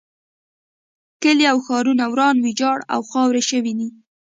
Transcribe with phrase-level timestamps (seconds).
[1.21, 3.87] کلي او ښارونه وران ویجاړ او خاورې شوي دي.